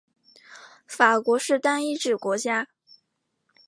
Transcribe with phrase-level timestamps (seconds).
[0.87, 2.67] 法国是单一制国家。